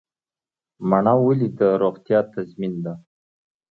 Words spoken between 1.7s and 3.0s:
روغتیا تضمین ده؟